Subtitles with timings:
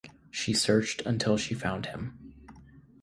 [0.31, 2.33] She searched until she found him.